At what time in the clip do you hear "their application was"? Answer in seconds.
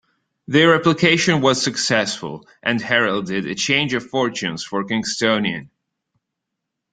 0.47-1.61